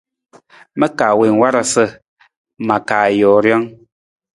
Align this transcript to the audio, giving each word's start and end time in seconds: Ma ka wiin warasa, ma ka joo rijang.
Ma 0.79 0.87
ka 0.97 1.07
wiin 1.17 1.39
warasa, 1.41 1.83
ma 2.67 2.77
ka 2.87 2.97
joo 3.19 3.37
rijang. 3.43 3.65